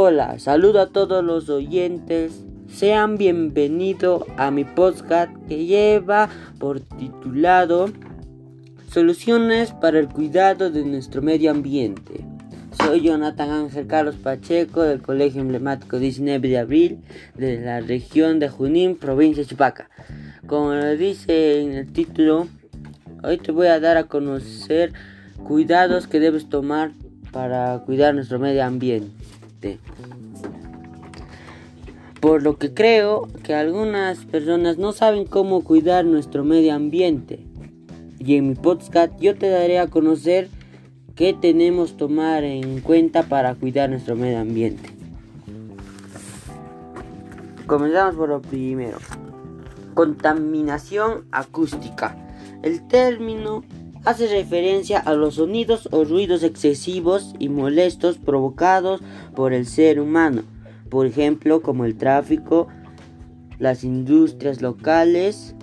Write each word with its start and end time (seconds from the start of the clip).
Hola, 0.00 0.38
saludo 0.38 0.80
a 0.80 0.90
todos 0.90 1.24
los 1.24 1.48
oyentes. 1.48 2.44
Sean 2.72 3.18
bienvenidos 3.18 4.22
a 4.36 4.52
mi 4.52 4.62
podcast 4.62 5.32
que 5.48 5.66
lleva 5.66 6.28
por 6.60 6.78
titulado 6.78 7.90
Soluciones 8.92 9.72
para 9.72 9.98
el 9.98 10.08
cuidado 10.08 10.70
de 10.70 10.84
nuestro 10.84 11.20
medio 11.20 11.50
ambiente. 11.50 12.24
Soy 12.80 13.00
Jonathan 13.00 13.50
Ángel 13.50 13.88
Carlos 13.88 14.14
Pacheco 14.14 14.82
del 14.82 15.02
Colegio 15.02 15.40
Emblemático 15.40 15.98
19 15.98 16.46
de 16.46 16.58
Abril 16.58 16.98
de 17.34 17.58
la 17.60 17.80
región 17.80 18.38
de 18.38 18.48
Junín, 18.48 18.94
provincia 18.94 19.42
de 19.42 19.48
Chupaca. 19.48 19.90
Como 20.46 20.74
lo 20.74 20.96
dice 20.96 21.60
en 21.60 21.72
el 21.72 21.92
título, 21.92 22.46
hoy 23.24 23.38
te 23.38 23.50
voy 23.50 23.66
a 23.66 23.80
dar 23.80 23.96
a 23.96 24.04
conocer 24.04 24.92
cuidados 25.42 26.06
que 26.06 26.20
debes 26.20 26.48
tomar 26.48 26.92
para 27.32 27.80
cuidar 27.80 28.14
nuestro 28.14 28.38
medio 28.38 28.64
ambiente. 28.64 29.10
Por 32.20 32.42
lo 32.42 32.58
que 32.58 32.74
creo 32.74 33.28
que 33.44 33.54
algunas 33.54 34.24
personas 34.24 34.78
no 34.78 34.92
saben 34.92 35.24
cómo 35.24 35.62
cuidar 35.62 36.04
nuestro 36.04 36.44
medio 36.44 36.74
ambiente. 36.74 37.44
Y 38.18 38.36
en 38.36 38.48
mi 38.48 38.54
podcast 38.54 39.12
yo 39.20 39.36
te 39.36 39.48
daré 39.48 39.78
a 39.78 39.86
conocer 39.86 40.48
qué 41.14 41.32
tenemos 41.32 41.92
que 41.92 41.98
tomar 41.98 42.44
en 42.44 42.80
cuenta 42.80 43.24
para 43.24 43.54
cuidar 43.54 43.90
nuestro 43.90 44.16
medio 44.16 44.40
ambiente. 44.40 44.90
Comenzamos 47.66 48.14
por 48.14 48.28
lo 48.28 48.40
primero. 48.40 48.98
Contaminación 49.94 51.26
acústica. 51.30 52.16
El 52.62 52.86
término 52.88 53.62
hace 54.08 54.26
referencia 54.26 54.98
a 54.98 55.12
los 55.12 55.34
sonidos 55.34 55.86
o 55.92 56.02
ruidos 56.02 56.42
excesivos 56.42 57.34
y 57.38 57.50
molestos 57.50 58.16
provocados 58.16 59.02
por 59.36 59.52
el 59.52 59.66
ser 59.66 60.00
humano, 60.00 60.44
por 60.88 61.04
ejemplo 61.04 61.60
como 61.60 61.84
el 61.84 61.94
tráfico, 61.94 62.68
las 63.58 63.84
industrias 63.84 64.62
locales, 64.62 65.54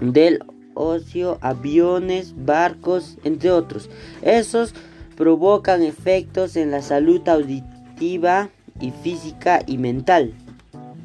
del 0.00 0.44
ocio, 0.74 1.38
aviones, 1.40 2.34
barcos, 2.36 3.18
entre 3.24 3.50
otros. 3.50 3.90
Esos 4.22 4.72
provocan 5.16 5.82
efectos 5.82 6.54
en 6.54 6.70
la 6.70 6.82
salud 6.82 7.28
auditiva 7.28 8.48
y 8.80 8.92
física 8.92 9.60
y 9.66 9.78
mental 9.78 10.34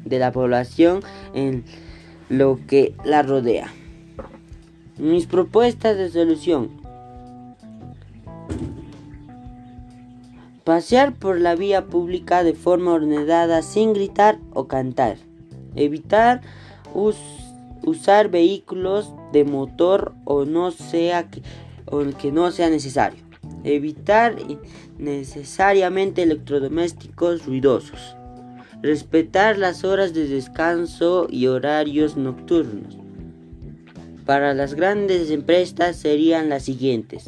de 0.04 0.20
la 0.20 0.30
población 0.30 1.00
en 1.34 1.64
lo 2.28 2.60
que 2.68 2.94
la 3.04 3.22
rodea. 3.22 3.72
Mis 5.00 5.24
propuestas 5.24 5.96
de 5.96 6.10
solución. 6.10 6.68
Pasear 10.62 11.14
por 11.14 11.40
la 11.40 11.54
vía 11.54 11.86
pública 11.86 12.44
de 12.44 12.52
forma 12.52 12.92
ordenada 12.92 13.62
sin 13.62 13.94
gritar 13.94 14.38
o 14.52 14.68
cantar. 14.68 15.16
Evitar 15.74 16.42
usar 17.82 18.28
vehículos 18.28 19.14
de 19.32 19.44
motor 19.44 20.12
o 20.26 20.44
no 20.44 20.70
sea 20.70 21.30
que, 21.30 21.40
o 21.86 22.02
que 22.18 22.30
no 22.30 22.50
sea 22.50 22.68
necesario. 22.68 23.24
Evitar 23.64 24.36
necesariamente 24.98 26.24
electrodomésticos 26.24 27.46
ruidosos. 27.46 28.16
Respetar 28.82 29.56
las 29.56 29.82
horas 29.82 30.12
de 30.12 30.28
descanso 30.28 31.26
y 31.30 31.46
horarios 31.46 32.18
nocturnos 32.18 32.98
para 34.30 34.54
las 34.54 34.74
grandes 34.74 35.28
empresas 35.32 35.96
serían 35.96 36.50
las 36.50 36.62
siguientes. 36.62 37.24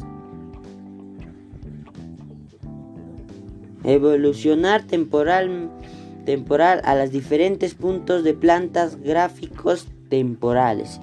Evolucionar 3.83 4.83
temporal, 4.83 5.69
temporal 6.23 6.79
a 6.85 6.95
los 6.95 7.11
diferentes 7.11 7.73
puntos 7.73 8.23
de 8.23 8.33
plantas 8.33 8.95
gráficos 9.01 9.85
temporales. 10.07 11.01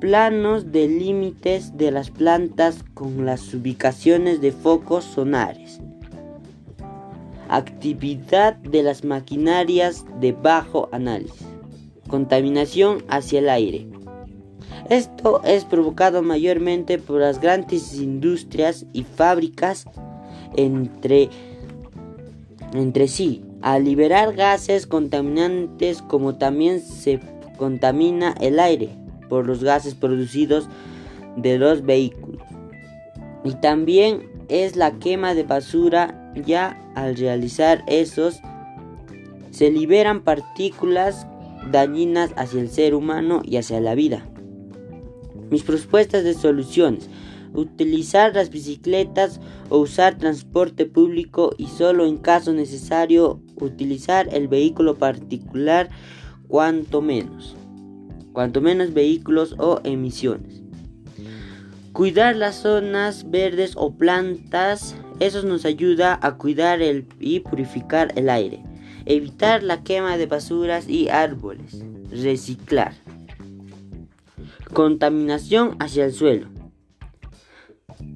Planos 0.00 0.72
de 0.72 0.88
límites 0.88 1.76
de 1.76 1.90
las 1.90 2.10
plantas 2.10 2.82
con 2.94 3.26
las 3.26 3.52
ubicaciones 3.52 4.40
de 4.40 4.52
focos 4.52 5.04
sonares. 5.04 5.82
Actividad 7.50 8.54
de 8.54 8.82
las 8.82 9.04
maquinarias 9.04 10.06
de 10.18 10.32
bajo 10.32 10.88
análisis. 10.92 11.46
Contaminación 12.08 13.04
hacia 13.08 13.40
el 13.40 13.50
aire. 13.50 13.95
Esto 14.88 15.40
es 15.42 15.64
provocado 15.64 16.22
mayormente 16.22 16.98
por 16.98 17.20
las 17.20 17.40
grandes 17.40 17.94
industrias 17.94 18.86
y 18.92 19.02
fábricas 19.02 19.84
entre, 20.56 21.28
entre 22.72 23.08
sí, 23.08 23.42
al 23.62 23.84
liberar 23.84 24.34
gases 24.34 24.86
contaminantes 24.86 26.02
como 26.02 26.36
también 26.36 26.80
se 26.80 27.18
contamina 27.58 28.34
el 28.40 28.60
aire 28.60 28.90
por 29.28 29.44
los 29.44 29.64
gases 29.64 29.94
producidos 29.94 30.68
de 31.36 31.58
los 31.58 31.82
vehículos. 31.84 32.42
Y 33.42 33.54
también 33.54 34.30
es 34.48 34.76
la 34.76 34.92
quema 34.98 35.34
de 35.34 35.42
basura, 35.42 36.32
ya 36.46 36.80
al 36.94 37.16
realizar 37.16 37.82
esos 37.88 38.40
se 39.50 39.70
liberan 39.70 40.20
partículas 40.20 41.26
dañinas 41.72 42.30
hacia 42.36 42.60
el 42.60 42.70
ser 42.70 42.94
humano 42.94 43.42
y 43.44 43.56
hacia 43.56 43.80
la 43.80 43.94
vida. 43.94 44.24
Mis 45.50 45.62
propuestas 45.62 46.24
de 46.24 46.34
soluciones. 46.34 47.08
Utilizar 47.54 48.34
las 48.34 48.50
bicicletas 48.50 49.40
o 49.70 49.78
usar 49.78 50.18
transporte 50.18 50.86
público 50.86 51.54
y 51.56 51.68
solo 51.68 52.06
en 52.06 52.18
caso 52.18 52.52
necesario 52.52 53.40
utilizar 53.56 54.28
el 54.32 54.48
vehículo 54.48 54.96
particular 54.96 55.88
cuanto 56.48 57.00
menos. 57.00 57.56
Cuanto 58.32 58.60
menos 58.60 58.92
vehículos 58.92 59.54
o 59.58 59.80
emisiones. 59.84 60.62
Cuidar 61.96 62.36
las 62.36 62.56
zonas 62.56 63.30
verdes 63.30 63.72
o 63.74 63.94
plantas, 63.94 64.94
eso 65.18 65.42
nos 65.44 65.64
ayuda 65.64 66.18
a 66.20 66.36
cuidar 66.36 66.82
el, 66.82 67.06
y 67.20 67.40
purificar 67.40 68.12
el 68.16 68.28
aire. 68.28 68.62
Evitar 69.06 69.62
la 69.62 69.82
quema 69.82 70.18
de 70.18 70.26
basuras 70.26 70.90
y 70.90 71.08
árboles. 71.08 71.82
Reciclar. 72.10 72.92
Contaminación 74.72 75.76
hacia 75.78 76.04
el 76.04 76.12
suelo. 76.12 76.48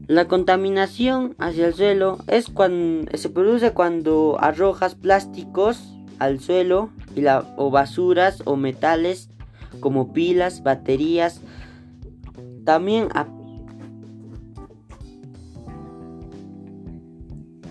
La 0.07 0.27
contaminación 0.27 1.37
hacia 1.39 1.69
el 1.69 1.75
suelo 1.75 2.19
es 2.27 2.49
cuando 2.49 3.17
se 3.17 3.31
produce 3.31 3.73
cuando 3.73 4.37
arrojas 4.41 4.95
plásticos 4.97 5.95
al 6.19 6.41
suelo 6.41 6.91
y 7.15 7.21
la, 7.21 7.55
o 7.57 7.71
basuras 7.71 8.43
o 8.45 8.57
metales 8.57 9.31
como 9.79 10.13
pilas, 10.13 10.63
baterías. 10.63 11.41
También, 12.65 13.09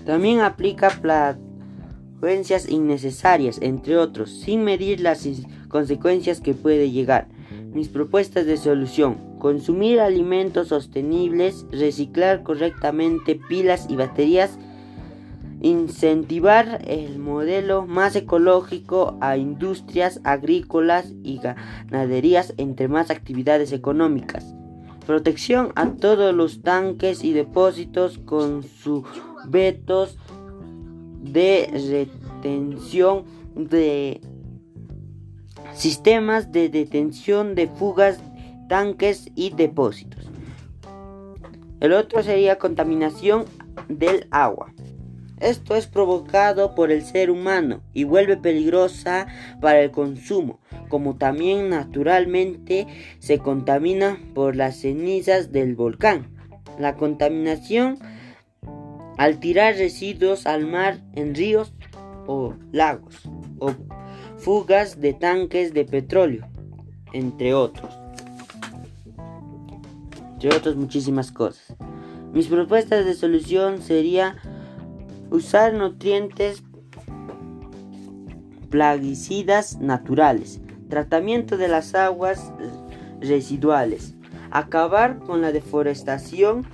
también 0.05 0.39
aplica 0.39 0.89
frecuencias 0.89 2.69
innecesarias, 2.69 3.59
entre 3.61 3.97
otros, 3.97 4.31
sin 4.31 4.63
medir 4.63 5.01
las 5.01 5.27
consecuencias 5.67 6.41
que 6.41 6.53
puede 6.53 6.89
llegar. 6.89 7.27
Mis 7.73 7.87
propuestas 7.87 8.45
de 8.45 8.57
solución. 8.57 9.17
Consumir 9.39 9.99
alimentos 9.99 10.69
sostenibles, 10.69 11.65
reciclar 11.71 12.43
correctamente 12.43 13.35
pilas 13.35 13.87
y 13.89 13.95
baterías, 13.95 14.57
incentivar 15.61 16.81
el 16.87 17.19
modelo 17.19 17.85
más 17.85 18.15
ecológico 18.15 19.17
a 19.21 19.37
industrias 19.37 20.19
agrícolas 20.23 21.13
y 21.23 21.39
ganaderías 21.39 22.53
entre 22.57 22.87
más 22.87 23.11
actividades 23.11 23.71
económicas. 23.71 24.55
Protección 25.05 25.71
a 25.75 25.91
todos 25.91 26.33
los 26.35 26.61
tanques 26.61 27.23
y 27.23 27.33
depósitos 27.33 28.17
con 28.19 28.63
sus 28.63 29.03
vetos 29.47 30.17
de 31.21 31.69
retención 32.43 33.25
de 33.55 34.21
sistemas 35.73 36.51
de 36.51 36.69
detención 36.69 37.55
de 37.55 37.67
fugas, 37.67 38.19
tanques 38.67 39.29
y 39.35 39.51
depósitos. 39.51 40.29
El 41.79 41.93
otro 41.93 42.21
sería 42.23 42.57
contaminación 42.57 43.45
del 43.87 44.27
agua. 44.31 44.73
Esto 45.39 45.75
es 45.75 45.87
provocado 45.87 46.75
por 46.75 46.91
el 46.91 47.01
ser 47.01 47.31
humano 47.31 47.81
y 47.93 48.03
vuelve 48.03 48.35
peligrosa 48.35 49.27
para 49.61 49.81
el 49.81 49.91
consumo, 49.91 50.59
como 50.89 51.15
también 51.15 51.69
naturalmente 51.69 52.87
se 53.19 53.39
contamina 53.39 54.19
por 54.33 54.57
las 54.57 54.81
cenizas 54.81 55.53
del 55.53 55.75
volcán. 55.75 56.35
La 56.77 56.95
contaminación 56.95 57.99
al 59.17 59.39
tirar 59.39 59.75
residuos 59.75 60.45
al 60.45 60.65
mar 60.65 60.99
en 61.15 61.35
ríos 61.35 61.71
o 62.27 62.55
lagos 62.71 63.21
o 63.59 63.73
fugas 64.39 64.99
de 64.99 65.13
tanques 65.13 65.73
de 65.73 65.85
petróleo, 65.85 66.47
entre 67.13 67.53
otros. 67.53 67.93
Entre 70.33 70.55
otras 70.55 70.75
muchísimas 70.75 71.31
cosas. 71.31 71.75
Mis 72.33 72.47
propuestas 72.47 73.05
de 73.05 73.13
solución 73.13 73.81
sería 73.81 74.37
usar 75.29 75.73
nutrientes 75.73 76.63
plaguicidas 78.69 79.79
naturales, 79.79 80.61
tratamiento 80.89 81.57
de 81.57 81.67
las 81.67 81.95
aguas 81.95 82.53
residuales, 83.19 84.15
acabar 84.51 85.19
con 85.19 85.41
la 85.41 85.51
deforestación, 85.51 86.65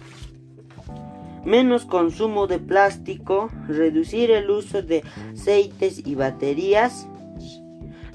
menos 1.45 1.85
consumo 1.85 2.47
de 2.47 2.59
plástico, 2.59 3.49
reducir 3.67 4.31
el 4.31 4.49
uso 4.49 4.81
de 4.81 5.03
aceites 5.33 6.05
y 6.05 6.15
baterías, 6.15 7.07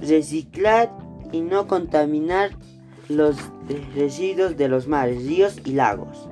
reciclar 0.00 0.90
y 1.32 1.40
no 1.40 1.66
contaminar 1.66 2.50
los 3.08 3.36
residuos 3.94 4.56
de 4.56 4.68
los 4.68 4.86
mares, 4.86 5.24
ríos 5.26 5.60
y 5.64 5.72
lagos. 5.72 6.28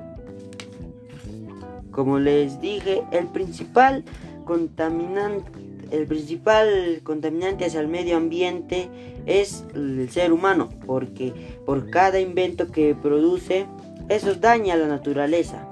Como 1.91 2.19
les 2.19 2.61
dije, 2.61 3.03
el 3.11 3.27
principal 3.27 4.03
contaminante, 4.45 5.51
el 5.91 6.05
principal 6.07 7.01
contaminante 7.03 7.65
hacia 7.65 7.81
el 7.81 7.87
medio 7.87 8.15
ambiente 8.15 8.89
es 9.25 9.65
el 9.73 10.09
ser 10.09 10.31
humano, 10.31 10.69
porque 10.85 11.33
por 11.65 11.89
cada 11.89 12.19
invento 12.19 12.71
que 12.71 12.95
produce, 12.95 13.65
eso 14.07 14.35
daña 14.35 14.75
a 14.75 14.77
la 14.77 14.87
naturaleza. 14.87 15.67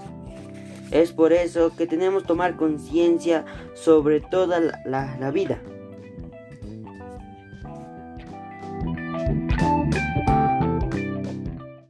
Es 0.92 1.12
por 1.12 1.34
eso 1.34 1.76
que 1.76 1.88
tenemos 1.88 2.24
que 2.24 2.30
tomar 2.30 2.56
conciencia 2.56 3.46
sobre 3.74 4.20
toda 4.22 4.60
la 4.86 5.32
vida. 5.32 5.60